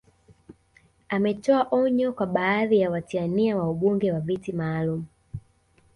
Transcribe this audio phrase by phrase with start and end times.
[1.09, 5.05] Ametoa onyo kwa baadhi ya watia nia wa ubunge wa viti maalum